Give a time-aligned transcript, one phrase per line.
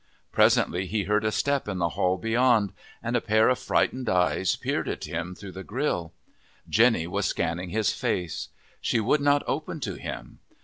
[0.31, 4.55] Presently he heard a footstep in the hall beyond, and a pair of frightened eyes
[4.55, 6.11] peered at him through the grill.
[6.67, 8.49] Jenny was scanning his face.
[8.81, 10.39] She would not open to him.